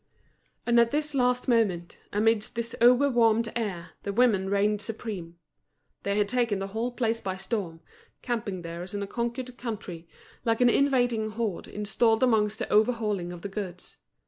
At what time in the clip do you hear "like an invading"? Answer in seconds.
10.43-11.29